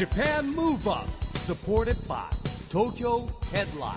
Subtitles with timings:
[0.00, 2.24] JAPAN MOVE UP SUPPORTED BY
[2.70, 3.92] TOKYO HEADLINE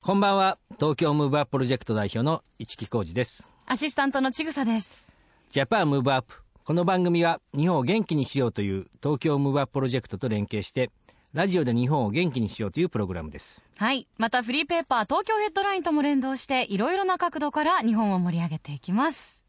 [0.00, 5.14] こんばんは東京ムーブアッププロジェクト代表の一木広治ですアシスタントのちぐさです。
[5.52, 10.90] Japan Move Up この番組は日本を元気にしようという東京ムーブアッププロジェクトと連携して
[11.34, 14.08] ラジオで日本を元気にしようというプログラムですはい。
[14.18, 19.39] またフリーペーパー東京ヘッドラインとも連動していろいろな角度から日本を盛り上げていきます。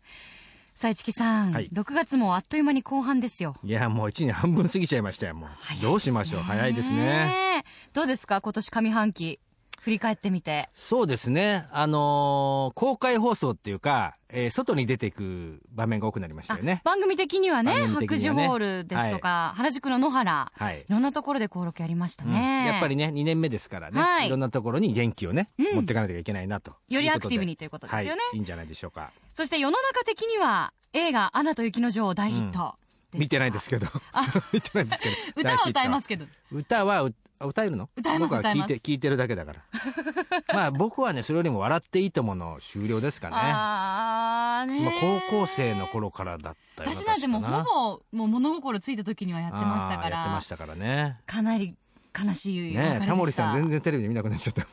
[0.82, 3.56] さあ、市木さん、はい6月もあっという間に後半ですよ。
[3.64, 5.50] いやもう1年半分過ぎちゃいましたよもう
[5.80, 7.64] どうしましょう早いですね。
[7.94, 9.40] どうですか今年上半期。
[9.82, 10.70] 振り返ってみて。
[10.74, 11.68] そうですね。
[11.72, 16.82] あのー公開放送っていうか、えー外に出ていく場面が多くなりましたよね。
[16.86, 18.44] あ番組的にはね、番組白的にはね。
[18.44, 20.82] 磁ホールですとか、原宿の野原、はい。
[20.82, 22.32] いろんなところで登録やりましたうん。
[22.32, 22.68] ね。
[22.68, 24.28] やっぱりね2年目ですからね、はい。
[24.28, 25.76] い、ろんなところに元気をね、うん。
[25.78, 26.74] 持っていかなきゃいけないなと。
[26.88, 28.22] よりアクティブにということですよね。
[28.22, 29.12] はい、いいんじゃないでしょうか。
[29.34, 32.76] そして世の中的には映画「アナと雪の女王」大ヒット、
[33.14, 33.88] 見てないですけど。
[34.54, 35.16] 見てないですけど。
[35.36, 36.26] 歌は歌いますけど。
[36.52, 37.90] 歌はう歌えるの？
[37.96, 39.62] 歌えます僕は聞いて聞いてるだけだから。
[40.54, 43.36] まあ僕はねそれよりも「笑っていいとも」の終了ですかね。
[43.36, 51.20] ああねまあ、高校生の頃からだったよ私なんてもうほぼもう物心ついた時にはやってましたかあーやってまらしたからね。
[51.26, 51.76] かなり
[52.18, 54.68] 悲しいねえタモリさん全然テレビで見なくなっちゃった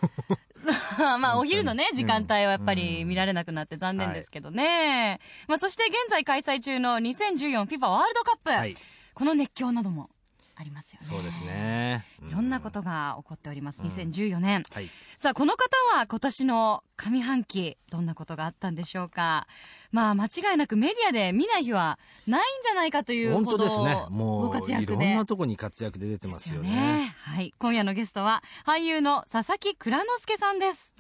[1.19, 8.77] まあお昼のねうん時間帯はやっぱり見られなくなって残念ですけどね、まあそして現在開催中の 2014FIFA ワールドカップ、はい。
[9.15, 10.11] この熱狂なども
[10.61, 11.07] ありますよね。
[11.09, 12.05] そうですね。
[12.29, 13.83] いろんなことが起こっております。
[13.85, 14.91] 2014年、はい。
[15.17, 19.47] さあこの方は今年の上半期どんなことがあったんでしょうか？
[19.93, 24.07] まあ間違いなくメディアで見ない日はないんじゃないかというほど本当ですね。
[24.11, 24.93] もごうい活躍で。
[25.07, 27.15] ろんなとこに活躍で出てますよね。
[27.23, 27.55] はい。
[27.59, 30.93] 今夜のゲストは俳優の佐々木蔵之介さんです。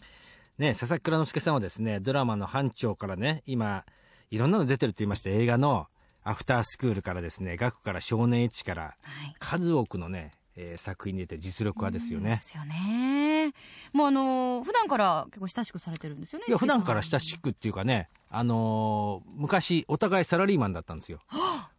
[0.56, 3.84] ね佐々木蔵之介さんはですねドラマの班長からね今
[4.30, 5.30] いろんなの出てると言いました。
[5.30, 5.88] 映画の
[6.28, 8.90] アフタースクールからですね学から少年エッジからは
[9.26, 9.34] い。
[9.38, 12.36] 数多くのね、えー作品に出て実力派ですよね。
[12.36, 13.52] ですよね。
[13.92, 21.20] もうあの普段から結構親しくされてるんですよねいや普段から親くしくっていうかねあのー昔お互いサラリーマンだったんですよ。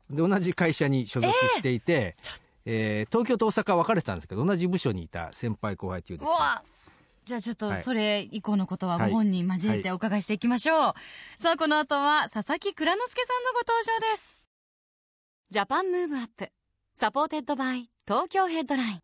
[0.09, 2.15] で同じ会社に所属していて、
[2.65, 6.37] えー東京と大阪は分かれてたんですけど同じ部署にいた先輩後輩というですね
[7.29, 7.83] じゃあちょっとはい。
[7.83, 9.11] それ以降のことはごはい。
[9.11, 10.93] 本人交えてお伺いしていきましょう、
[11.37, 14.47] さあこの後は佐々木蔵之介さんのご登場です。
[15.51, 19.01] Japan Move Up。Supported by Tokyo Headline。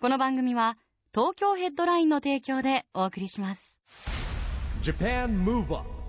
[0.00, 0.78] この番組は
[1.14, 3.78] 東京ヘッドラインの提供でお送りします。
[4.82, 5.99] JAPAN MOVE UP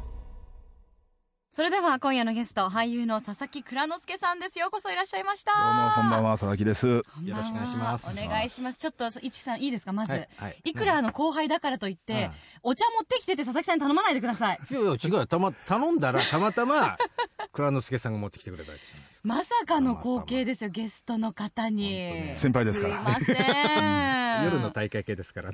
[1.53, 4.57] それでは今夜のゲスト俳優の佐々木蔵之介さんです。
[4.57, 5.51] ようこそいらっしゃいました。
[5.51, 6.88] どうもこんばんは佐々木です。
[6.88, 8.17] よろしくお願いします。
[8.17, 8.79] お願いします。
[8.79, 9.91] ちょっと市木さんいいですか？
[9.91, 10.28] まず、はい。
[10.38, 12.31] はいいくらあの後輩だからといって、うん
[12.63, 14.59] お茶持ってきてって佐々木さんに頼まないでください。
[14.72, 15.28] いやいや違うよ。
[15.28, 16.97] たま頼んだらたまたま
[17.51, 18.72] 蔵之介さんが持ってきてくれた
[19.24, 22.32] まさかの光景ですよゲストの方に。
[22.34, 22.96] 先輩ですから。
[22.96, 24.46] すいません。
[24.46, 25.52] 夜の大会系ですから。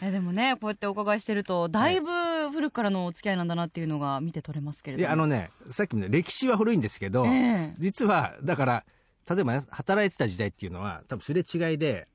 [0.00, 5.02] やでもねこうやってお伺いしてるとだいぶ古くからのお付き合いなんだなっていうのが見て取れますけれども。
[5.02, 7.74] いやあのねさっきもね歴史は古いんですけど、ええ。
[7.78, 8.84] 実はだから
[9.28, 12.06] 例えばね働いてた時代っていうのは多分すれ違いで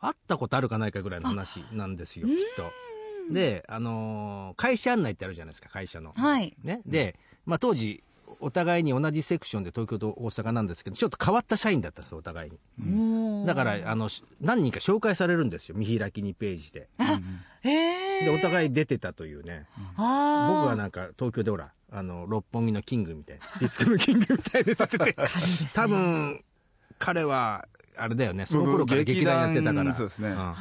[0.00, 2.70] 会ったことあるかないかぐらいの話なんですよきっと。
[3.30, 6.12] で、あのー会社案内ってあるじゃないですか会社の。
[6.14, 6.54] はい。
[6.62, 8.04] ね、で、まあ、当時
[8.40, 13.46] お互いに同じセクションで東京と大阪なんですけどちょっと変わった社員だったんですよお互いに。
[13.46, 16.88] だからあのし何人か紹介されるんですよ見開き2ページで。
[17.62, 19.66] でお互い出てたというね。
[19.96, 25.16] あ僕はなんか東京でほらあの六本木のキングみたいな ディスクのキングみたいで出てて。
[25.74, 26.44] 多分
[26.98, 29.92] 彼はあれだよねその頃から劇団やってたから。
[29.92, 30.30] そうですね。
[30.30, 30.32] ん。
[30.32, 30.54] や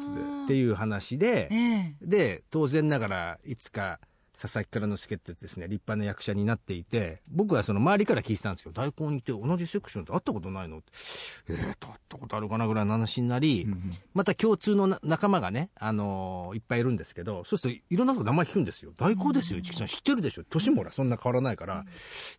[0.00, 1.48] つでっていう話で。
[1.50, 1.94] ええ。
[2.02, 4.00] で当然ながらいつか
[4.40, 8.72] 佐々木蔵之介ってですね立派な役者になっていて僕はその周りから聞いてたんですよ。
[8.72, 10.92] 大根にいて同じセクションって会ったことないのって。
[11.48, 13.66] えー、と会ったことあるかなぐらいの話になり、
[14.14, 18.92] また共通のな仲間がね、あのーいっぱいいるんですけどそうするといろんなこと名前聞くんですよ。
[18.96, 19.58] 大根ですよ。
[19.58, 20.44] 市木さん知ってるでしょ。
[20.44, 21.84] 年もほらそんな変わらないから、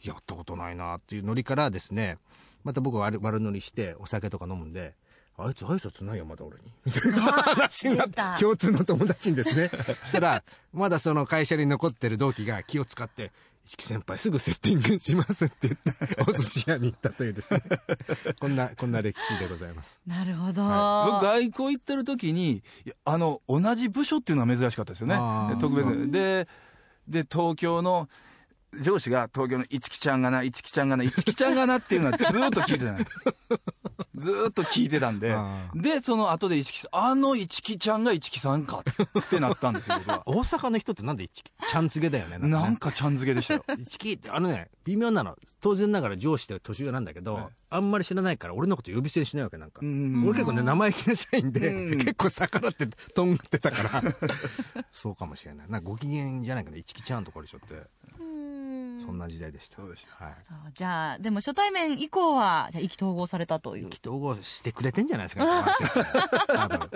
[0.04, 2.18] やったことないなっていうノリからですね
[2.63, 4.95] また僕は悪悪乗りしてお酒とか飲むんで
[5.41, 6.63] あいつ挨拶ないよまだ俺に。
[6.86, 9.71] みたいな 話になって共通の友達にですね。
[10.03, 10.44] そ したら
[10.74, 13.31] まだその会社に残ってる同期が気を使って
[13.65, 17.63] 「市木先輩すぐセッティングします」って言って お寿司屋に行ったというですね。
[18.39, 20.00] こんなこんな歴史でございます。
[20.06, 22.63] なるほど、僕外交行ってる時に
[23.06, 25.15] あの同じ部署っていうのは珍しかったですよね。
[25.59, 26.12] 特別。
[26.12, 26.47] で
[27.07, 28.09] で東京の
[28.80, 33.00] 上司が東京の一木ちゃんがな、一木ちゃんがな、一木ちゃんがなっていうのはずーっと聞いてたの
[34.16, 38.83] ずーっと聞いてたんであ、で、その後で一木さん、あの一木ちゃんが一木さんか
[39.19, 40.24] ってなったんですよ、僕は。
[40.27, 42.38] 大阪の人ってなんで一木ちゃん付けだよね。
[42.38, 43.66] なんかねなんかちゃん付けでしたよ。
[43.80, 45.36] 一木って、あのね、微妙なの。
[45.62, 49.81] 当然ながら上司って年上なんだけど、はいあんまり知らないから俺のこと呼び捨てにしないわけなんか。
[49.83, 54.04] うん俺結構ね、生意気な社員で、うん結構逆らってとんがってたから、
[54.92, 55.69] そうかもしれない。
[55.69, 57.75] なんかご機嫌じゃないかな、一木ちゃんとかでしょって。
[59.06, 59.78] そんな時代でした。
[59.78, 60.25] そうでした。
[60.25, 60.36] はい。
[60.74, 63.88] じゃあでも初対面以降はじゃあ意気投合されたという。
[63.88, 65.74] 意気投合してくれてんじゃないですかね、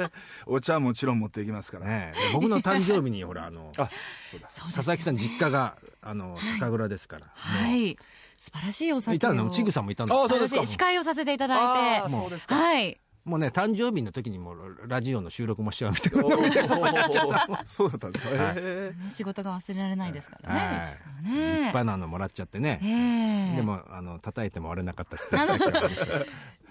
[0.45, 1.87] お茶はもちろん持っていきますから。
[1.87, 3.89] ね僕の誕生日に、ほら、あの、 あ、
[4.31, 4.49] そうだ。
[4.49, 7.27] そうです佐々木さん実家が、あの、酒蔵ですから。
[7.33, 7.95] はい。
[8.35, 9.15] 素晴らしいお酒を。
[9.15, 9.49] いたの？
[9.49, 10.65] ちぐさんもいたんだあそうですか。
[10.65, 11.99] 私司会をさせていただいて。
[12.01, 12.55] あーそうですか。
[12.55, 17.63] はいもうね、誕生日の時にもうラジオの収録もしちゃうみたいな。
[17.65, 18.43] そうだったんですか。
[18.43, 20.89] はい仕事が忘れられないですからね、
[21.23, 21.57] 立ね。
[21.59, 22.79] 派なのもらっちゃってね。
[22.83, 23.55] ええ。
[23.55, 25.17] でも、あの、叩いても割れなかった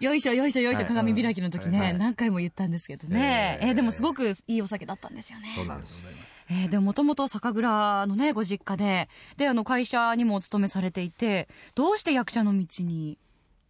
[0.00, 3.64] よいしょよいしょよいしょはい鏡開きの時ね、何回も言ったんですけどね、え。
[3.64, 5.52] ーえーでもすごくいいお酒だったんですよね。
[5.54, 6.02] そうなんです。
[6.50, 13.16] えーでももともと酒蔵のねご実家でであの会社にもお勤めされていてどうして役者の道に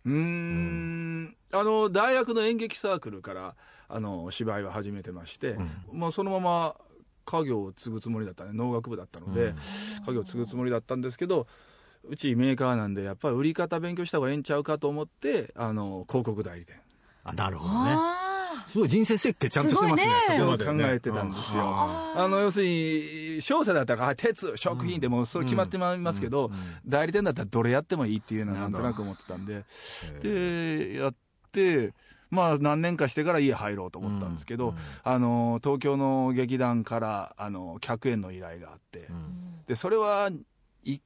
[0.04, 1.37] うーん。
[1.52, 3.54] あの大学の演劇サークルから
[3.88, 5.58] あの芝居を始めてまして、
[5.90, 6.76] もうそのまま
[7.25, 8.50] 家業を継ぐつもりだったね。
[8.52, 9.56] 農学部だったので、うん。
[10.06, 11.46] 家業を継ぐつもりだったんですけど
[12.04, 16.76] うちメーカーなんでやっぱり売り方勉強した方がええんちゃうかと思ってあの広告代理店。
[17.25, 17.96] あ、なるほどね。
[18.72, 20.10] あすごい人生設計ちゃんとしてますね。
[20.30, 20.38] すごいね。
[20.38, 21.62] そこまでね考えてたんですよ。
[21.64, 26.50] ああの要するに商社だったらあ鉄食品でもうそれ決まってまいりますけど、
[26.86, 29.64] 代理店だったらどれやってもいいっていうのはなんとなく思ってたんで。
[30.22, 31.14] でやっ
[31.52, 31.92] て
[32.30, 39.64] まあ何年かしてから家入ろうと思ったんですけど、うんあの東京の劇団からあの客演の依頼があって、うん。
[39.66, 40.30] でそれは
[40.84, 41.00] 1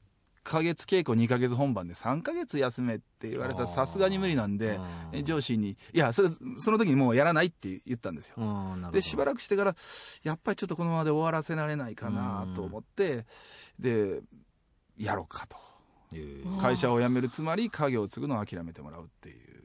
[0.46, 4.78] ヶ月稽古2ヶ月本番で3ヶ月休めって言われたらさすがに無理なんで
[5.12, 5.24] うん。
[5.24, 6.28] 上司にいやそれ
[6.58, 8.36] その時にもうやらないって言ったんですよ。
[8.92, 9.74] でしばらくしてから
[10.22, 13.26] やっぱりちょっとこのままで終わらせられないかなと思って
[13.78, 14.20] で
[14.96, 15.56] やろうかと。
[16.60, 19.62] 会社を辞めるつまり家業を継ぐのを諦めてもらうっていう。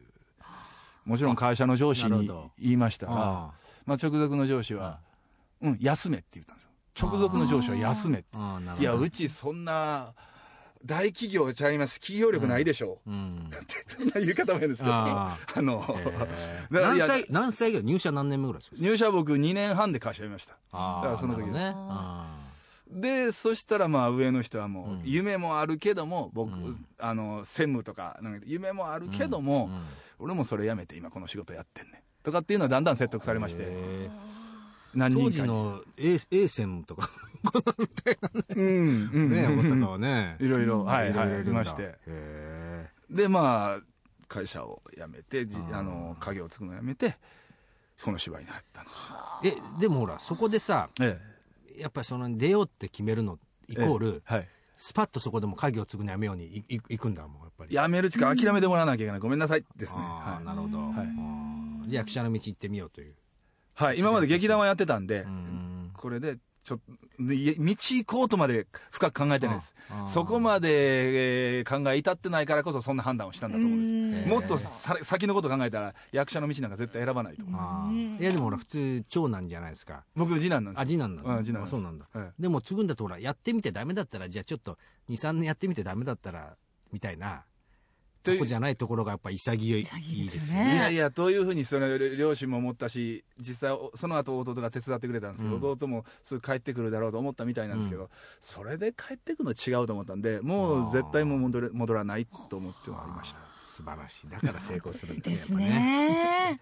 [1.06, 2.28] もちろん会社の上司に
[2.60, 3.52] 言いましたらあ
[3.86, 5.00] まあ、直属の上司は
[5.62, 6.72] 「うん休め」って言ったんですよ。
[7.00, 8.38] 直属の上司は休めって。
[8.80, 10.14] いやうちそんな
[10.86, 12.00] 大企業ちゃいます。
[12.00, 13.00] 企業力ないでしょ。
[13.06, 13.50] う、うん。
[13.88, 14.94] そんな言い方も変ですけど。
[14.94, 15.62] ああ。
[15.62, 16.82] の、えー。
[16.82, 18.78] 何歳、何歳ぐらい入社何年目ぐらいですか？
[18.80, 20.58] 入社僕2年半で会社辞めました。
[20.72, 21.54] あだからその時です。
[21.54, 21.74] ね。
[21.76, 22.38] あ
[22.90, 25.02] でそしたらまあ上の人はもう、うん。
[25.06, 26.86] 夢もあるけども僕、うん。
[27.00, 29.86] あの専務とかなんか夢もあるーけども、うん
[30.24, 31.96] 俺もそれやめて今この仕事やってんねん。
[32.24, 33.64] とかっていうのはだんだん説得されまして。
[33.66, 34.10] へ
[34.94, 35.36] 何人かに。
[35.38, 37.10] 時の A, A 線とか、
[38.56, 39.10] うん。
[39.14, 39.60] うんね、うん。
[39.60, 40.38] 大阪はね。
[40.40, 40.84] いろいろ。
[40.84, 41.34] はいはい。
[41.36, 41.96] ありまして。
[42.08, 43.82] へでまあ
[44.28, 47.16] 会社を辞めてじあの家業を継ぐのを辞めて
[48.04, 48.96] この芝居に入ったんです。
[49.44, 51.20] ーえ、でもほら、そこでさ、え
[51.78, 53.38] やっぱりその出ようって決めるの、
[53.68, 54.48] イコール、はい。
[54.78, 57.76] スパッとそこでも家業を継ぐのやめようにいい行くんだもん、やっぱり。
[57.76, 60.00] 辞める力諦めてもらわなきゃいけないごめんなさいですね。
[60.00, 60.46] あい。
[60.46, 60.80] なるほど。
[60.80, 60.90] はい。
[60.98, 61.90] あー。
[61.90, 63.14] じゃあ役者の道行ってみようという。
[63.76, 64.00] はい。
[64.00, 65.92] 今まで劇団はやってたんでうん。
[65.94, 69.76] これでちょっと道行こうとまで深く考えてないです。
[70.06, 74.26] そこまで、えー考え至ってないからこそそんな判断をしたんだと思うんです。
[74.26, 78.22] うんもっとさ先のこと考えたら役者の道なんか絶対選ばないと思うあー。
[78.22, 80.04] いやでもほら普通長男じゃないですか。
[80.16, 81.74] 僕次男なんですあ次男なんだ、うん次男です。
[81.74, 84.78] あそうなんだ、はいでも継ぐんだとほらやってみてダメだったらじゃあちょっと
[85.10, 86.56] 23年やってみてダメだったら
[86.92, 87.44] みたいな
[88.24, 90.42] というとこじゃないところがやっぱ潔い潔いいいですよね。
[90.42, 90.74] ですよね。
[90.74, 95.64] いやいや、どういうふうにその両親も思ったし、実際、おその後弟が手伝ってくれたんですけど、うん。
[95.72, 98.10] 弟もすぐ帰ってくるだろうと思ったみたいなんですけど、
[98.40, 103.40] それで帰ってくるの違うと思ったんで、もう絶対もう戻れ戻らないと思ってはありました。
[103.64, 104.30] 素晴らしい。
[104.30, 106.60] だから成功するんですね。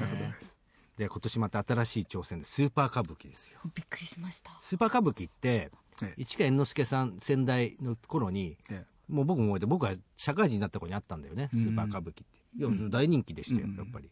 [0.00, 0.56] なるほどです。
[0.96, 3.58] で今年また新しい挑戦でスーパー歌舞伎ですよ。
[3.74, 4.58] びっくりしました。
[4.62, 5.70] スーパー歌舞伎って
[6.02, 6.14] ええ。
[6.16, 11.60] 市川猿之助さん先代の頃にええもう僕も覚えて僕は社会人になった頃にあったんだよね、うん。
[11.60, 12.24] スーパー歌舞伎って。
[12.58, 13.76] いや大人気でしたよ、うん。
[13.76, 14.10] やっぱり。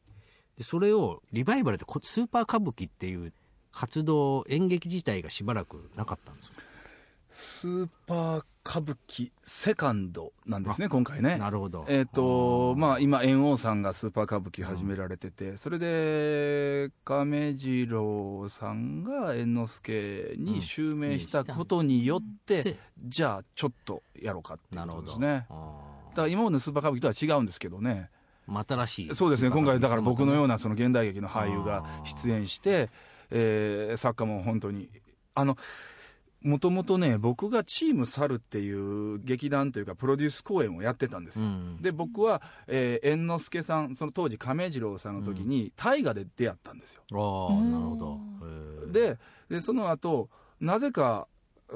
[0.56, 3.32] でそれをリバイバルでこスーパー歌舞伎っていう
[3.72, 6.52] 活動演劇自体がしばらくなかったんですよ
[7.34, 11.36] スーパー歌舞伎セカンドなんですね、今回ね。
[11.36, 25.46] なるほどえっ、ーまあ今猿翁さんがスーパー歌舞伎始められてて、それで亀次郎さんが猿之助に襲名したことによって、でじゃあちょっとやろうかっていうなるほどことですね。
[25.50, 28.10] あだから今までのスーパー歌舞伎とは違うんですけどね。
[28.46, 29.50] 新しいそうですね。
[29.50, 32.90] 今回だから僕のようななその現代劇の俳優が出演して、
[33.30, 34.88] えー作家も本当に
[35.34, 35.58] あの
[36.44, 41.46] もともとね、僕がチーム猿っていう劇団というか、プロデュース公演をやってたんですよ。
[41.46, 41.78] うん。
[41.80, 47.02] で、僕は、えー猿之助さん、その当時亀次郎さんの時に、大河で出会ったんですよ。
[47.12, 48.20] ああ、なるほど。
[48.46, 50.28] へえ、で、でその後、
[50.60, 51.28] なぜか、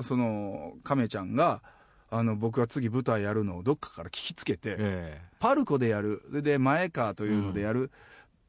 [0.03, 1.63] その、亀ちゃんが、
[2.11, 7.91] あの、僕が次舞台やるのをどっかから聞きつけて、えパルコでやる、で、前川というのでやる、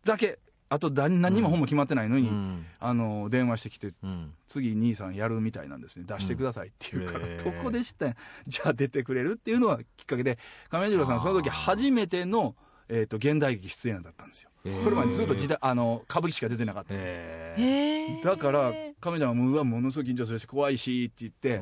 [0.04, 2.66] だけ、あとだ何にも本も決まってないのに、えうん。
[2.80, 4.34] あの、電話してきて、うん。
[4.48, 6.06] 次兄さんやるみたいなんですね。
[6.08, 8.16] 出してくださいって言うから、うんどこでした
[8.48, 10.38] じゃあ出てくれるっていうのがきっかけで、
[10.70, 12.56] 亀次郎さんその時初めての、
[12.88, 14.50] えっ、と、現代劇出演だったんですよ。
[14.82, 16.94] それまでずっと時代、あの、歌舞伎しか出てなかった。
[16.94, 21.60] だから、亀ちゃんはもう、うわ、ものすごい緊張するし、怖いしって言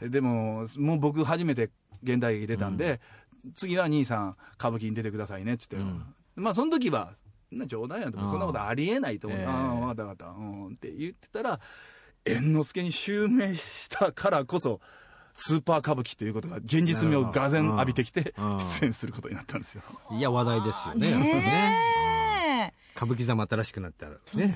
[0.00, 1.70] て、でも、もう僕初めて
[2.02, 3.00] 現代劇出たんで、
[3.54, 6.00] 次は兄さん、歌舞伎に出てくださいねって言って、
[6.36, 7.12] まあその時は、
[7.50, 8.24] な冗談やとう。
[8.24, 9.50] んそんなことありえないと思って、ええ。
[9.50, 11.60] ああ、分かった分かった、うんって言ってたら、
[12.26, 14.80] 猿之助に襲名したからこそ、
[15.32, 18.58] スーパー歌舞伎ということが現実味をがぜん浴びてきてうん。
[18.60, 19.82] 出演することになったんですよ。
[20.12, 21.10] いや、話題ですよね。
[21.10, 21.40] やっぱりね。
[21.42, 24.14] ね歌舞伎座も新しくなったね、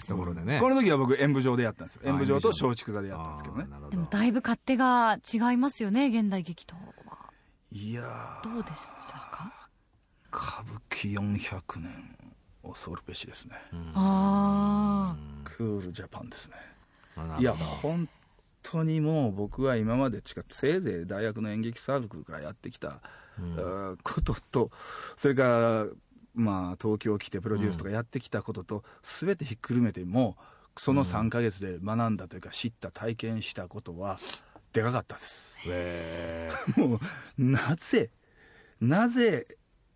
[0.08, 0.58] ところでね。
[0.58, 2.02] この時は僕演舞場でやったんですよ。
[2.04, 3.66] あ演舞場と松竹座でやったんですけどね。
[3.90, 4.10] でもど。
[4.10, 7.30] だいぶ勝手が違いますよね現代劇とは。
[7.70, 8.74] いやー、どうでし
[9.08, 9.68] たか？
[10.32, 12.16] 歌舞伎400年、
[12.64, 13.56] 恐るべしですね。
[13.94, 16.56] あクールジャパンですね。
[17.16, 18.08] あいや、本
[18.62, 23.00] 当にもう僕は今まで近く、せいぜい大学の演劇サークルからやってきた、
[23.38, 24.70] うんことと、
[25.16, 25.86] それから、
[26.34, 30.36] まあ、東京来てプロデュースとかやってきたことと、すべてひっくるめても、
[30.76, 34.18] その3ヶ月で学んだというか、知った、体験したことは、
[34.72, 35.58] でかかったです。
[35.66, 37.00] え もう、
[37.38, 38.10] なぜ、
[38.80, 39.46] なぜ、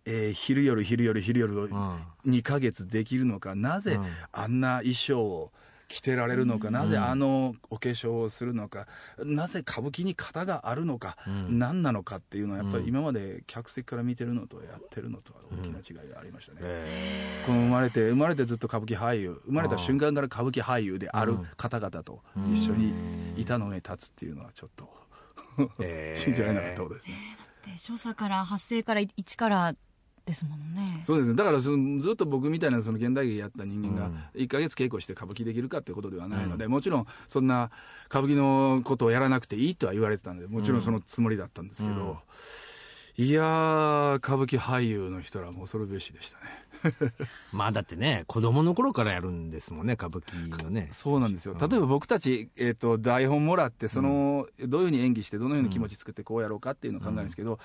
[0.09, 2.31] えー昼夜昼夜昼夜をえうん。
[2.33, 4.05] 2ヶ月できるのか、なぜうん。
[4.31, 5.51] あんな衣装を
[5.89, 8.87] 着てられるのか、なぜあのお化粧をするのか、
[9.19, 11.59] なぜ歌舞伎に型があるのか、うん。
[11.59, 12.83] 何なのかっていうのは、やっぱうん。
[12.85, 16.59] り今まで客席から見てるのとやってるのとは大きな違いがありましたね。
[16.61, 22.21] えこの生まれて、生まれてずっと歌舞伎俳優、生まれた瞬間から歌舞伎俳優である方々と
[22.53, 22.93] 一緒に
[23.37, 24.89] 板の上に立つっていうのはちょっと、
[25.79, 27.15] え 信じられなかったことですね。
[27.65, 29.75] で所作から発声から一から
[30.27, 30.99] ですもんね。
[31.01, 31.35] そうですね。
[31.35, 37.71] だからその、ずっと僕みたいなその現代劇やった人間がうん、1ヶ月稽古して歌舞伎できるかってことではないので、もちろん、そんな
[38.09, 42.19] 歌舞伎のことをやらなくていいとは言われてたんで、もちろんそのつもりだったんですけど、
[43.17, 46.45] いやー、歌舞伎俳優の人らも恐るべしでしたね。
[47.51, 50.89] まあだってね、子供の頃からやるんですもんね、歌舞伎のね。
[50.93, 51.55] そうなんですよ。
[51.59, 57.59] 例えば僕たち、えっ、と、台本もらって、その、どういうふうに演技して、どのような気持ち作ってこうやろうかっていうのを考えるんですけど、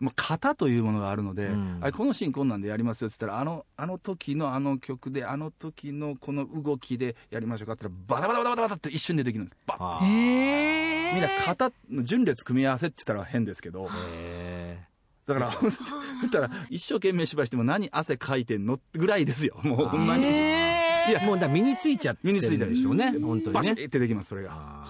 [0.00, 1.78] もう型というものがあるので、うん。
[1.80, 9.58] あれこのシーンこんなんでやりますよって言ったら、あの、あの時のあの曲で、あの時のこの動きでやりましょうかって言ったら、バタバタバタバタバタって一瞬でできるんです。
[9.66, 14.78] バッあへえみんな型の順列組み合わせって言ったら変ですけど、え
[15.26, 19.56] だから、言ったら、一生懸命芝居しても何汗かいてんのぐらいですよ。
[19.62, 20.24] もうほんまに。
[20.24, 23.82] へいやえもうだから身についちゃって身についたでしょうね、本当バシにね。
[23.84, 24.84] ッってできます、それが。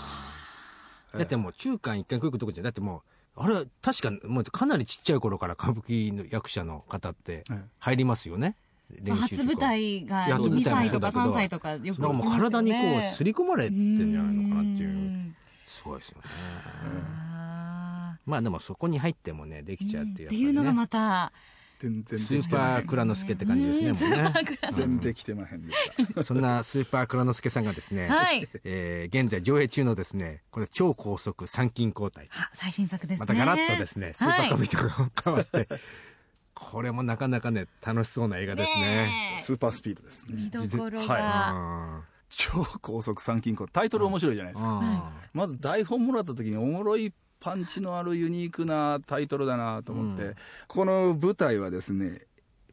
[1.15, 3.03] だってもう中間一回来るとこじゃ、だっても
[3.37, 8.57] う、あれ、確か、もうかなりちっちゃい頃から歌舞伎の役者の方ってはい入りますよね。
[8.91, 14.93] 練習初舞台が2初舞台も歳とかそうだけど3歳とかよく聞きなんかもう体にこう、刷り込まれてんじゃないのかなっていうう。
[14.93, 16.25] んすごいですよね。
[18.31, 20.29] あまあでもそこに入ってもね、できちゃうーっていう。
[20.29, 21.33] っていうのがまた
[21.79, 24.33] 全然スーパー倉之助って感じですね、もうね。
[24.73, 26.25] 全然できてまへんでした。
[26.25, 32.29] そんなスーパー倉之助さんがですね、はいえー現在上映中のですね、これ超高速参勤交代。
[32.33, 35.69] あ最新作ですねまたガラッとですね、スーパーはい歌舞伎とか変わって、
[36.55, 39.39] これもなかなかね、楽しそうな映画ですね。
[39.41, 40.35] スーパースピードですね。
[40.37, 44.81] 見どころはい超高速参勤交タイトル面白いじゃないですか。
[44.83, 50.35] あまず台本もらった時におもろいパンチのあるユニークなタイトルだなと思って、うん。
[50.69, 52.27] この舞台はですね、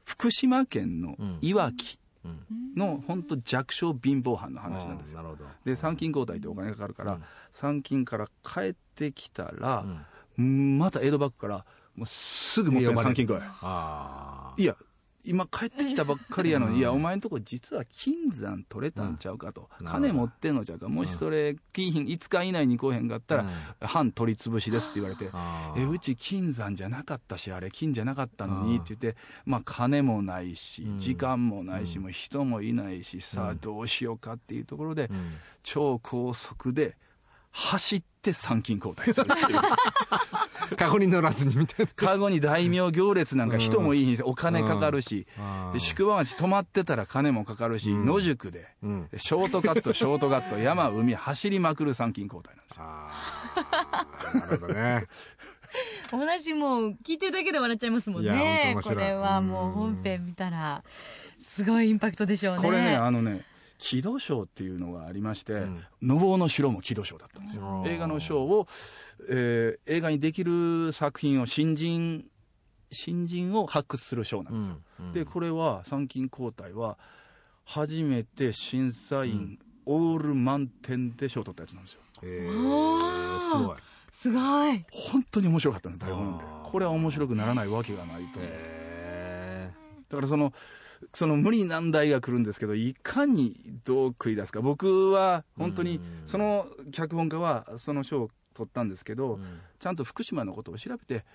[0.03, 2.45] 福島県のいわきうん。
[2.75, 5.37] の本当弱小貧乏犯の話なんですよ。
[5.63, 7.23] で、参勤交代ってお金がかかるから、うん。
[7.51, 9.85] 参勤から帰ってきたら
[10.37, 10.77] う、ん。
[10.77, 13.49] また江戸幕府から、もうすぐもっぺん参勤交代。
[13.61, 14.75] あいや、
[15.23, 19.69] 今帰ってきたばっかりやのに、いや、お前んとこ実は金山取れたんちゃうかと。
[19.81, 19.85] うん。
[19.85, 20.87] 金持ってんのちゃうか。
[20.87, 23.87] もしそれ、金品5日以内に来おへんかったら、うん。
[23.87, 25.29] 半取り潰しですって言われて、
[25.75, 28.81] え、うち金山じゃなかったし、あれ金じゃなかったのにうん。
[28.83, 30.99] って言って、まあ金もないしう、ん。
[30.99, 32.03] 時間もないし、うん。
[32.03, 33.57] もう人もいないし、さあうん。
[33.59, 35.35] どうしようかっていうところでう、ん。
[35.63, 36.95] 超高速で
[37.59, 39.59] 走って参勤交代するっていう。
[40.77, 41.91] カゴに乗らずにみたいな。
[41.95, 45.27] カゴに大名行列なんか人もいいし、お金かかるし、
[45.77, 54.41] 宿場町泊まってたら金もかかるし、野宿で、うんショートカット、ショートカット、 山、海、走りまくる参勤交代なんですよ。
[54.41, 55.07] なるほどね。
[56.11, 60.81] お話もう聞いてるだけで笑っちゃいますもんねこれはもう本編見たら
[61.39, 63.45] すごいインパクトでしょうねこれね、あのね、
[63.77, 65.83] 木戸賞っていうのがありまして、ん。
[66.01, 67.83] のぼうの城も木戸賞だったんですよ。
[67.87, 68.67] 映画の賞を、
[69.29, 72.25] えー映画にできる作品を新人、
[72.91, 74.77] 新人を発掘する賞なんですよ。
[74.99, 75.11] うんうん。
[75.13, 76.97] で、これは参勤交代は、
[77.65, 82.01] 初めて審査員、オール満点で賞を取ったやつなんですよ。
[82.23, 83.41] えおー、ー。
[83.41, 83.77] すごい。
[84.11, 84.39] すご
[84.73, 84.85] い。
[84.91, 86.43] 本当に面白かったの台本で。
[86.63, 89.71] これは面白くならないわけがないと、え
[90.09, 90.53] だからその
[91.13, 94.61] その無理難題が来るんですけどいかにどう繰り出すか。
[94.61, 96.01] 僕は本当にうん。
[96.25, 99.39] その脚本家はその賞を取ったんですけど、ー
[99.79, 101.25] ちゃんと福島のことを調べて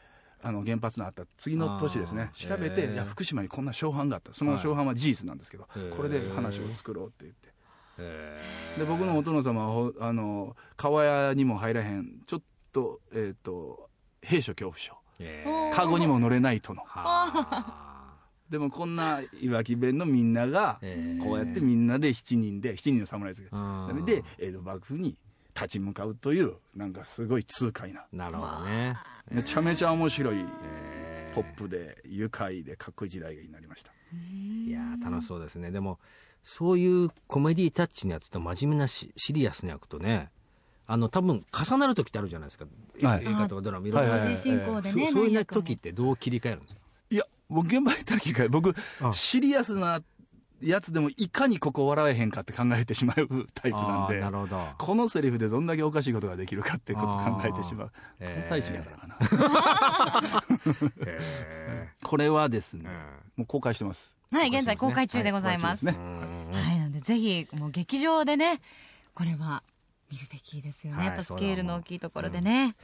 [0.42, 4.35] あの原発のあった次の年ですね調べて、いや福島にこんな小藩があった。
[4.35, 7.52] その小藩は事実なんですけど、これで話を作ろうって言って。
[7.99, 8.40] え
[8.78, 12.42] で僕のお殿様はほあの川屋にも入らへんちょっ
[12.73, 13.90] と,、えー、と
[14.23, 14.95] 兵所恐怖症。
[15.21, 15.73] えー。
[15.75, 17.82] カゴにも乗れない殿は
[18.52, 24.04] でもこんないわき弁のみんながえーこうやってみんなで7人で7人の侍ですけど。
[24.06, 25.16] で江戸幕府に
[25.54, 28.06] 立ち向かうというなんかすごい痛快な。
[28.12, 28.97] なるほどね。
[29.30, 33.90] めちゃめちゃ面白いえーポップで愉快でかっこいい時代になりました。
[34.12, 35.71] いやー楽しそうですね。
[35.71, 35.99] でも、
[36.44, 40.28] そういうコメディタッチのやつと真面目なシシリアスな役とね、
[40.87, 42.66] あの、多分重なる時ってあるじゃないですか。
[43.02, 43.23] はい。
[43.25, 44.11] 映画とかドラマ、いろんな。
[44.11, 46.80] はいはい同時進行でねそうそういう時ってどう切り替えるんですか？
[47.12, 50.00] いや僕現場にいたら聞か僕あシリアスな
[50.62, 54.64] やつでもいかにここ笑えへんかって考えてしまうタイプなんでなるほど。
[54.78, 57.92] このセリフでどんだけおかしいことができるかってことを考えてしまう。
[58.21, 60.83] あー関西人やからかな。
[61.04, 62.92] えこれはですねー
[63.37, 64.16] もう公開してます。
[64.31, 65.87] はい現在公開中でございます。
[65.87, 65.99] はは
[66.73, 68.61] いなのでぜひもう劇場でね
[69.14, 69.62] これは
[70.11, 72.76] 見るべきですよね、はいやっぱスケールの大きいところでね、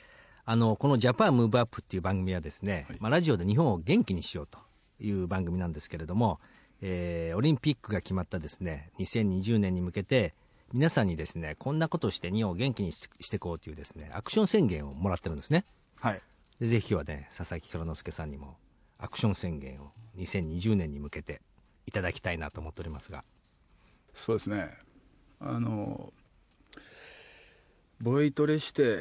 [0.51, 4.59] あのこの「ジャパンムーブアップっていう番組はですね、まあ、ラジオで日本を元気にしようと
[4.99, 6.41] いう番組なんですけれども、
[6.81, 10.33] えーオリンピックが決まったですね2020年に向けて
[10.73, 15.67] 皆さんにですねこんなことをして日本を元気にししていこうというですねアクション宣言をもらってるんですね。
[15.97, 16.23] はい。
[16.59, 18.57] でぜひ今日はね佐々木蔵之介さんにも
[18.97, 21.43] アクション宣言を2020年に向けて
[21.85, 23.23] いただきたいなと思っておりますが。
[24.15, 24.79] そうですね。
[25.41, 26.11] あの
[28.01, 29.01] ボイトレして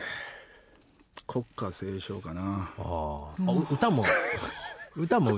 [1.27, 2.69] 国歌斉唱かな。
[2.77, 3.61] あー。
[3.67, 4.05] あ歌も
[4.95, 5.37] 歌も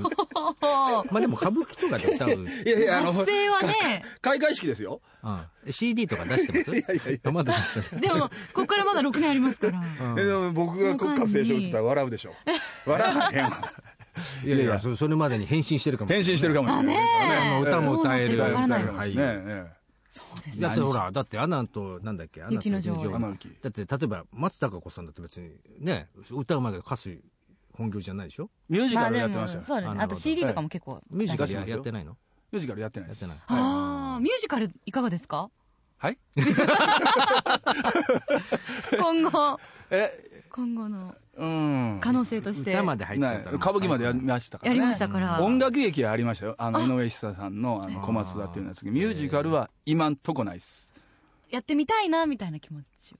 [1.10, 4.02] まあでも歌舞伎とかで歌う、いやいや発声はね。
[4.22, 5.02] 開会式ですよ。
[5.22, 5.72] うん。
[5.72, 6.70] CD とか出してます？
[6.74, 9.82] いやいやまだ出してないでもここからまだ6年ありますから。
[10.16, 12.32] えでも僕が国歌斉唱って言ったら笑うでしょ。
[12.86, 13.50] 笑わへんわ。
[14.44, 16.24] いやいやそそれまでに変身してるかもしれない。
[16.24, 16.96] 変身してるかもしれない。
[16.96, 18.36] あの歌も歌える。
[18.36, 18.70] 歌えるかもし
[19.10, 19.36] れない。
[19.44, 19.79] ね
[20.10, 20.60] そうです。
[20.60, 22.42] だってほらだってアナとなんだっけ？
[22.42, 27.20] アナと雪の女王だって例えば松たか子さんだって別にね歌うまいけど歌手
[27.72, 28.50] 本業じゃないでしょ？
[28.68, 29.64] ミュージカルやってましたよ。
[29.64, 30.00] そうですね。
[30.02, 32.16] あと CD とかも結構ミュージカルやってないの？
[32.50, 33.22] ミュージカルやってないです。
[33.22, 33.60] やってない。
[33.60, 35.48] ああミュージカルいかがですか？
[35.98, 36.18] はい。
[38.98, 39.60] 今後。
[39.90, 40.42] え？
[40.50, 41.98] 今後のうん。
[42.00, 42.72] 可能性として。
[42.72, 43.56] 歌まで入っちゃったね。
[43.56, 44.78] 歌舞伎までやりましたからね。
[44.78, 45.40] やりましたから。
[45.40, 46.54] 音楽劇はありましたよ。
[46.58, 50.92] あの井上久さんのあの小松田っていうやつがミュージカルは今んとこないっす。
[51.50, 53.16] やってみたいなみたいな気持ち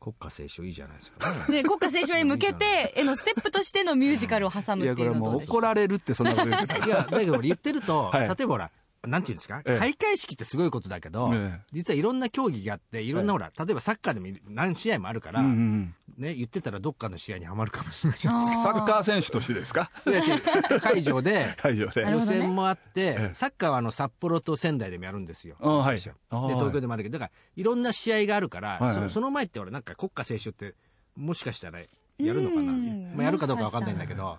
[0.00, 1.30] 国歌斉唱いいじゃないですか。
[1.30, 5.56] ねで国家斉唱へ向けてへのステップとしてのミュージカルを挟むいやこれっていうのはどうでしょう。
[5.56, 8.28] 怒られるってそんなこと言って いやだけど俺言ってると、はい。
[8.28, 8.70] 例えばほら
[9.06, 9.78] なんていうんですか、ええ。
[9.78, 11.66] 開会式ってすごいことだけど、ええ。
[11.72, 13.12] 実はいろんな競技があってい。
[13.12, 19.90] ろんなほら、例えばサッカーでもい何試合もあるから、うんうんね、言ってたらどっかの試合にはまるかもしれないじゃないですあ サッカー選手としてですか？
[20.04, 22.00] かいや違うサッカー会場で 会場で。
[22.10, 23.34] 予選もあって、ええ。
[23.34, 25.56] サッカーはあの札幌と仙台でもやるんですよ。
[25.60, 25.96] あはい。
[25.96, 28.96] で東京でもあるけどだからいろんな試合があるから、はい。
[28.96, 30.74] はいそその前って俺なんか国歌斉唱って
[31.16, 31.78] もしかしたら
[32.18, 33.12] やるのかな、うん。
[33.14, 34.38] まあ、やるかどうかわかんないんだけど。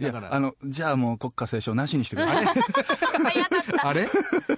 [0.00, 0.28] だから。
[0.28, 2.44] やあのじゃあもう国歌斉唱なしにしてください。
[2.46, 3.88] 早かった。
[3.88, 4.08] あれ？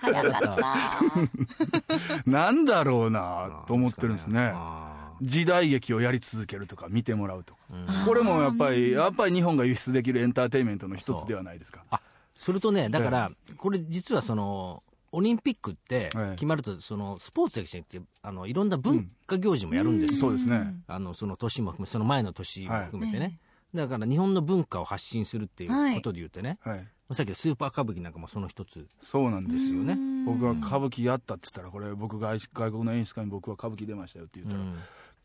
[0.00, 2.30] 早かった。
[2.30, 4.52] なんだろうなと思ってるんですね。
[4.54, 7.60] あ時代劇をやり続けるとか見てもらうとか。
[7.72, 11.82] ーこれもやっぱりやっぱり日本が輸出できるエンターテインメントの一つではないですか。
[11.90, 12.00] あ
[12.36, 14.83] それとねだからこれ実はその
[15.14, 20.74] オリンピックってはい決まるとそのスポーツだけじゃなくてあのいろんな文化行事もやるんですよ、そうですね。
[20.86, 23.38] あのその年も含めその前の年も含めてね、はい
[23.74, 26.86] だから日本の文化を発信するっていうことで言うとね、はい。
[27.12, 28.86] さっきのスーパー歌舞伎なんかもその一つ。
[29.02, 29.98] そうなんですよね。
[30.24, 34.62] 僕は歌舞伎やったって言ったらこれ僕が外国の演出家に僕は歌舞伎出ましたよって言ったら、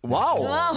[0.02, 0.74] わおわ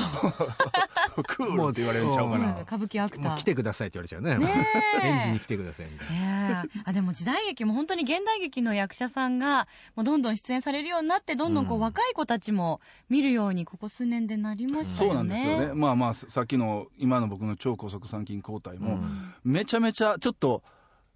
[1.27, 2.61] クールって言われるんちゃうかな。
[2.63, 4.37] 歌舞伎アクター来てくださいって言われちゃうね。
[4.37, 4.67] ね
[5.05, 6.63] え演じに来てくださいみたいな。
[6.65, 15.25] ええあでも時代劇も本当に現代劇の役者さんがもうどんどん出演されるようになってどんどんこう、うん若い子たちも見るようにここ数年でなりましたそうなよね。
[15.25, 15.75] んですよね。
[15.75, 20.63] まあまあ、さっきの今の僕の超高速参勤交代も、うんめちゃめちゃちょっと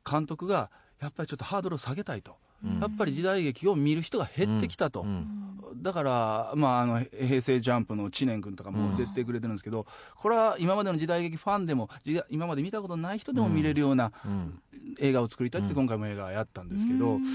[0.09, 2.37] 監督が、やっぱりちょっとハードルを下げたいと。
[2.65, 2.81] うん。
[2.81, 5.03] やっぱり時代劇を見る人が減ってきたと。
[5.03, 5.37] うん。
[5.83, 11.91] だから、まあ、あの平成ジャンプの知念君とかも出てくれてるんですけど、これは今までの時代劇ファンでも、
[12.31, 14.61] 今まで見たことない人でも見れるようなうん。
[14.99, 17.25] 映画を作りたいって、今回も映画やったんですけど、うん。
[17.25, 17.31] や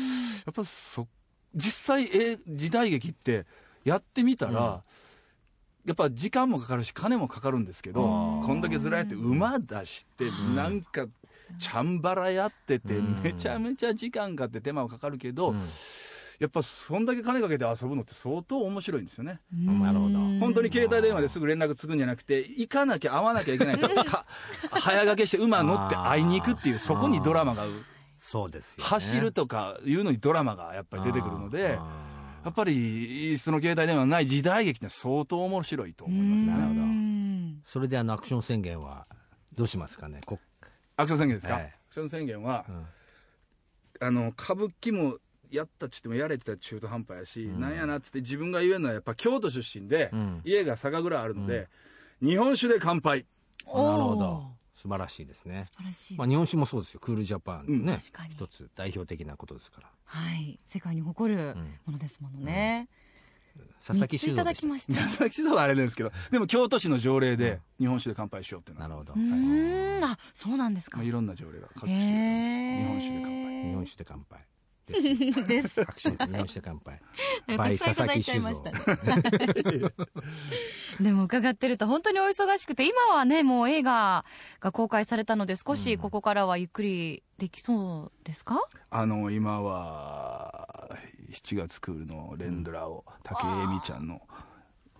[0.49, 1.07] っぱそ
[1.53, 3.45] 実際、え時代劇って
[3.84, 4.57] やってみたら、うん。
[5.86, 11.07] やっぱ時間もかかるし、金もかかるんですけど、こんだけずらやって馬出して、なんか、
[11.57, 13.21] チャンバラやってて、うん。
[13.23, 15.63] めちゃめちゃ時間かかって手間はかかるけど、うん。
[16.39, 19.39] やっぱそんだけ金かけて遊ぶのって相当面白いんですよね。
[19.53, 20.17] なるほど。
[20.39, 24.25] 本当に携帯電話ですぐ連絡つくんじゃなくて、行かなきゃ会わなきゃいけないとか、
[24.71, 27.65] 早掛けして馬乗って会いに行くっていう、そこにドラマが、
[28.17, 28.89] そうですよね。
[28.89, 36.45] 走るとかいうのにドラマがやっぱり出てくるので、あやっぱりその携帯電話のない時代劇って相当面白いと思いますね。
[36.47, 36.81] なるほど。
[37.65, 39.05] それであのアクション宣言は
[39.53, 40.21] どうしますかね？
[40.25, 40.39] こ
[41.01, 42.85] アクション宣言ですか、はいアクション宣言はう、ん。
[43.99, 45.17] あの歌舞伎も
[45.49, 47.59] やったっつってもやれてたら中途半端やし、ん。
[47.59, 50.41] なんやなっつって自分が言えるのはやっぱ京都出身で、うん。
[50.45, 51.67] 家が酒蔵あるので、
[52.21, 53.25] 日本酒で乾杯。
[53.65, 54.51] なるほど。
[54.73, 55.63] 素晴らしいですね。
[55.63, 56.99] 素晴らしい、まあ日本酒もそうですよ。
[57.01, 57.85] クールジャパンうん。
[57.85, 57.97] ね。
[58.29, 59.89] 一つ代表的なことですから。
[60.05, 60.59] はい。
[60.63, 62.87] 世界に誇るものですものね、
[63.85, 64.43] 佐々木三ついた。
[64.43, 65.29] だ酒造でしきました。
[65.29, 68.95] 私のはあれなんですけどでも京都市の条例で日本酒で乾杯しようっていうのはた。
[68.95, 69.13] なるほど。
[69.13, 70.03] うーん。
[70.03, 70.97] あそうなんですか。
[70.97, 72.47] まあ、いろんな条例が各地であるんです。
[72.47, 72.77] けどへー。
[72.79, 73.69] 日本酒で乾杯。
[73.69, 74.39] 日本酒で乾杯。
[74.88, 75.82] です。
[75.82, 76.13] アクシ
[76.62, 77.02] 乾杯。
[81.00, 84.26] でも伺ってると本当にお忙しくて今はねもう映画
[84.60, 90.98] が公開されたので少しここからはゆっくりできそうですか、あの今は
[91.32, 94.22] 7月クールの連ドラを武井絵美ちゃんの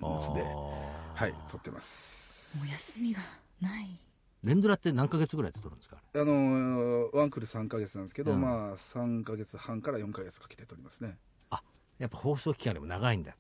[0.02, 2.58] やつで、はい撮ってます。
[2.58, 3.22] もう休みが
[3.62, 4.00] ない
[4.44, 8.42] 連ドラって何ヶ月ぐらいで撮るんですかあのワンクール3か月なんですけど、うん。
[8.42, 11.18] まあ3か月半から4か月かけて撮りますね。
[12.00, 13.36] やっぱ放送期間でも長いんだ。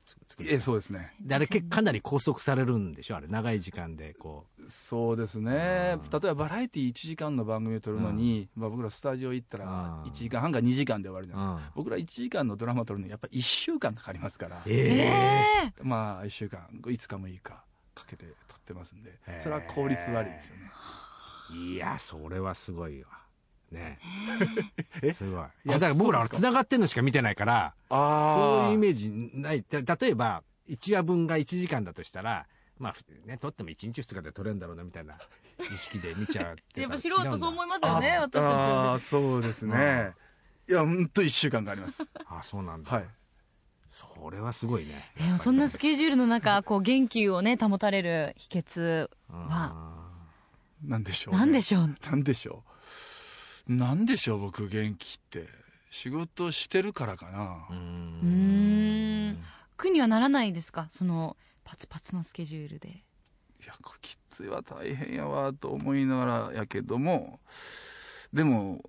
[0.48, 1.16] えそうですね。
[1.20, 3.16] であれかなり拘束されるんでしょ？
[3.16, 5.52] あれ長い時間でこそうですね。
[5.52, 10.12] 例えばバラエティ1時間の番組を撮るのに、まあ、僕らスタジオ行ったらうん。
[10.12, 11.72] 1時間半か2時間で終わるじゃないですか、うん。
[11.74, 14.58] 僕ら1時間のドラマ撮るのにやっぱ1週間かかりますから。
[14.58, 15.08] うえ
[15.66, 16.68] えまあ1週間。
[16.84, 17.64] 5日6日
[18.02, 20.72] かけて撮ってますんでそれは効率悪いですよね。
[21.54, 23.10] いやそれはすごいわ。
[23.72, 24.00] ね。
[25.02, 25.14] え。
[25.16, 25.44] すごい。
[25.66, 26.48] いやだから僕らはそうですか？
[26.48, 29.64] 繋がってんのしか見てないからあそういうイーメージない。
[29.64, 35.18] た例えば1話分が1時間だとしたらまあふね撮っても1日2日で撮れるんだろうなみたいな
[35.74, 38.44] 意識で見ちゃうってやっぱ素人そう思いますよねあ私たち。
[38.44, 40.14] あはーそうですね。
[40.70, 42.04] いやほんと1週間かかります。
[42.26, 43.08] あそうなんだ、はい
[43.92, 45.12] それはすごいね。
[45.18, 49.30] でもそんなスケジュールの中こう元気をね保たれる秘訣は？
[49.30, 50.08] あ
[50.84, 51.96] なんでしょう、ね、何でしょう。
[52.10, 52.64] なんでしょ
[53.68, 53.74] う。
[53.74, 55.48] なんでしょう僕元気って
[55.92, 57.68] 仕事してるからかな。
[57.70, 59.38] ーうん。
[59.78, 60.88] 苦にはならないですか？
[60.90, 62.90] そのパツパツのスケジュールで。
[62.90, 62.94] い
[63.68, 67.40] やきついわ大変やわと思いながらやけども。
[68.34, 68.82] でも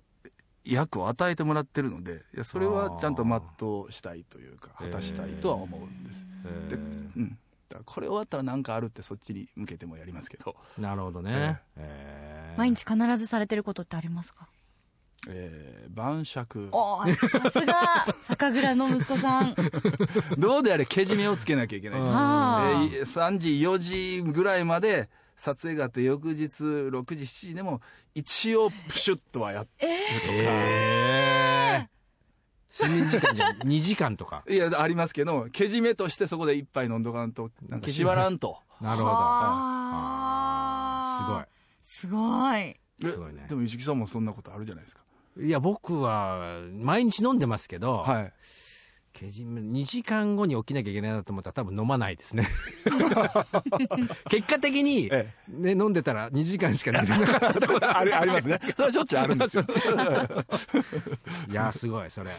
[0.65, 7.37] 役を与えてもらってるのでいやそれはちゃんと全うしたいというか果たしたいとは思うんです、で、えーうん、
[7.69, 12.57] だからこれ終わったら何かあるってそっちに向けてもやりますけど、なるほどね、えー。
[12.57, 14.47] 毎日必ずされてることってありますか？
[15.27, 16.69] えー晩酌。
[16.71, 19.55] おーさすが 酒蔵の息子さん。
[20.37, 22.79] どうであれけじめをつけなきゃいけない、えあ。
[22.81, 27.81] ー3時4時ぐらいまで撮影があって翌日6時7時でも
[28.13, 29.87] 一応プシュッとはやって
[30.29, 34.43] えー、睡眠時間じゃ2 時間とか。
[34.47, 38.59] いやありますけどけじめとしてそこで一杯飲んどかんとなんか縛らんと。
[38.81, 39.09] なるほど。
[39.11, 40.19] あ。
[41.19, 41.23] ー。
[41.25, 41.45] すごい。
[41.81, 43.45] すごいすごいね。
[43.47, 45.03] でも石木さんもそんなことあるじゃないですか。
[45.39, 48.33] いや僕は毎日飲んでますけど、はい
[49.13, 52.47] けじめ2時間後に起きなきゃいけないなと思ったら多分飲まないですね。
[54.29, 58.59] 結果的に、えね、飲んでたら2時間しか寝れなかったとこあるありますね。
[58.75, 59.63] それはしょっちゅうあるんですよ。
[61.49, 62.31] いやすごいそれ。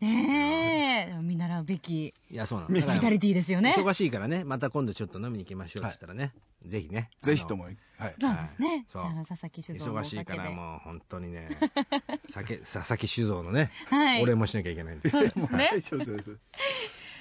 [0.00, 1.20] ねえ。
[1.20, 2.80] 見習うべきいやそうなんだ。
[2.80, 3.74] からバイタリティですよね。
[3.76, 6.32] 忙しいからねまた今度ちょっと飲みに行きましょうって言ったらね、
[6.66, 7.10] ぜひね。
[7.22, 7.76] ぜひともはい。
[8.20, 8.84] そうですね。
[8.86, 9.02] じそう。
[9.02, 11.48] ゃあ佐々木酒造忙しいからもう本当にね。
[12.28, 14.22] 酒佐々木酒造のね、はい。
[14.22, 15.10] お礼もしなきゃいけないんで。
[15.10, 15.68] そうですね。
[15.70, 16.30] はいそうです。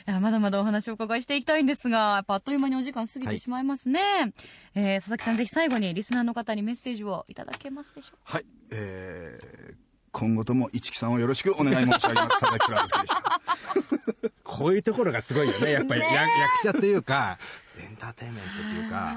[0.08, 4.02] いやまだまだお話をお伺いしていきたいんですが、やっぱあっという間にお時間過ぎてしまいますね。
[4.74, 9.76] えー佐々木さんぜひ最後にリスナーの方にメッセージをいただけますでしょうはい、えー、
[10.12, 12.40] 今後とも市木さんをよろしくお願い申し上げます。
[12.40, 13.42] 佐々木蔵之介でした。
[14.44, 15.72] こういうところがすごいよね。
[15.72, 16.10] やっぱり、役
[16.64, 17.38] 者というか、
[17.80, 19.16] エンターテインメントというか、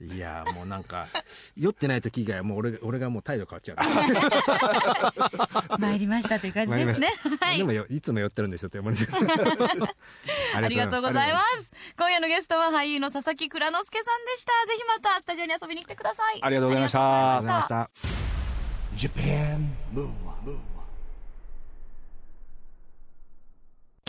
[0.00, 1.06] いや、もうなんか、
[1.56, 3.76] 酔ってない時以外はもう俺俺がもう態度変わっちゃう。
[5.80, 7.12] 参りましたという感じですね。
[7.40, 7.64] はいで。
[7.64, 9.08] もよいつも酔ってるんでしょって思うんです
[10.54, 11.72] あありがとうございます。
[11.96, 14.52] 今夜のゲストは俳優の佐々木蔵之介さんでした。
[14.66, 16.38] ぜひまたスタジオに遊びに来てください。
[16.42, 19.34] ありがとうございましたありがとうございました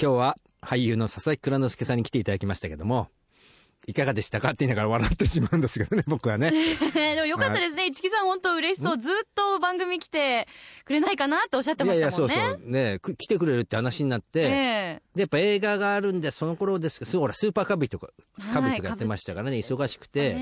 [0.01, 3.09] 今日は俳優の佐々木蔵之介さんに来ていただきましたけども、
[3.87, 6.51] いかがでしたかって言いながら笑ってしまうんですけどね、僕はね。
[6.93, 7.85] でもよかったですね。
[7.87, 8.97] 市木さん本当嬉しそう。
[8.97, 10.47] ずっと番組来て
[10.85, 12.35] くれないかなっておっしゃってまいやいや、したもんね。
[12.35, 12.71] そうそう。
[12.71, 18.07] ねく来てくれるって話になって、えで、やっぱ映画があるんで、その頃ですけど、ほら、スーパー歌舞伎とか、
[18.39, 20.33] はい歌舞伎とかやってましたからね、忙しくて、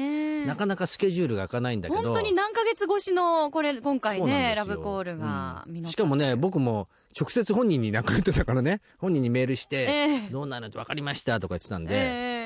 [0.46, 2.02] なかなかスケジュールが開かないんだけど。
[2.02, 6.88] 本当に何ヶ月越しの、これ、今回ね、ラブコールがうんしかもね、僕も
[7.20, 12.43] 直接本人に亡くなってたからね、本人にメールして、ええどうなるって分かりましたとか言ってたんで、ええ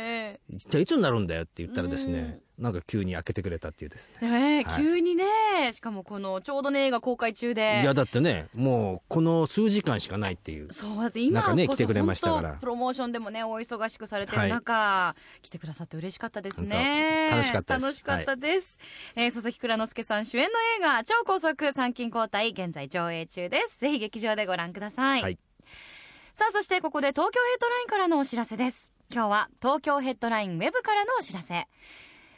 [0.50, 4.30] じゃあいつになるんだよって言ったらですね、なんか急に開けてくれたっていうですね。
[4.30, 4.82] ねえはい。
[4.82, 5.26] 急にね、
[5.74, 7.82] しかもこの、ちょうどね、映画公開中で。
[7.84, 10.72] いや、だってね、もうこの数時間しかないっていう。
[10.72, 12.54] そうだって今なんかねこそ来てくれましたから。
[12.54, 17.28] プロモーションでもねお忙しくされてる中、来てくださって嬉しかったですね。
[17.30, 17.86] 楽しかったです。
[17.86, 18.80] 楽しかったです、
[19.16, 23.80] えー佐々木蔵之介さん主演の映画超高速参勤交代現在上映中です。
[23.82, 25.38] ぜひ劇場でご覧ください、はい。
[26.34, 31.68] さあそしてここで東京ヘッドラインからのお知らせです今日は東京ヘッドラインウェブからのお知らせ。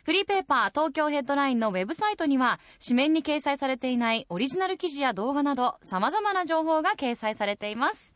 [0.03, 8.15] フリーペーパー東京ヘッドラインのウェブサイトには紙面に掲載されていないオリジナル記事や動画など様々な情報が掲載されています。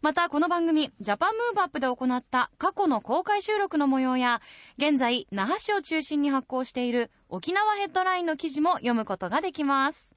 [0.00, 4.40] またこの番組ジャパンムーブアップで行った過去の公開収録の模様や
[4.78, 10.16] 現在那覇市を中心に発行している沖縄ヘッドラインの記事も読むことができます。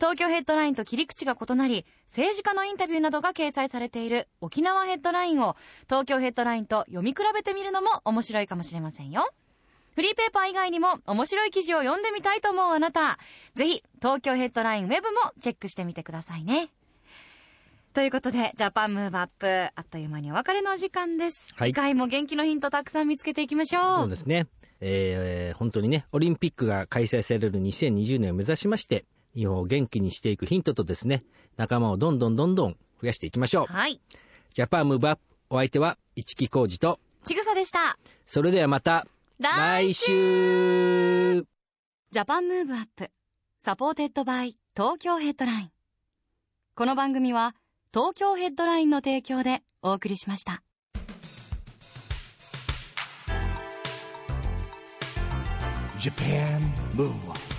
[0.00, 5.56] 東京ヘッドラインと切り口が異なり政治家のインタビューなどが掲載されている沖縄ヘッドラインを
[5.88, 9.30] 東京ヘッドラインと読み比べてみるのも面白いかもしれませんよ
[9.94, 13.18] フリーペーパー以外にも面白い記事を読んでみたいと思うあなた
[13.54, 16.70] ぜひ東京ヘッドラインウェブもチェックしてみてくださいね
[17.94, 21.54] ということで、 Japan Move Up、あっという間にお別れのお時間です。
[21.56, 23.94] はい次回も元気のヒントたくさん見つけていきましょう。
[24.00, 24.48] そうですね。
[24.80, 29.04] えー本当にね、オリンピックが開催される2020年を目指しまして、
[29.36, 31.22] 日本を元気にしていくヒントとですね、
[31.56, 33.72] 仲間をどんどんどんどん増やしていきましょう。
[33.72, 34.00] はい。
[34.52, 37.98] ジャパンムーブアップ、お相手は市木浩二と、ちぐさでした。
[38.26, 39.06] それではまた、
[39.38, 41.42] 来週
[42.10, 43.10] Japan Move Up、
[43.60, 45.70] Supported by Tokyo Headline。
[46.76, 47.54] この番組は
[47.92, 50.62] 東京ヘッドラインの提供でお送りしました。
[55.98, 56.60] Japan
[56.96, 57.53] Move Up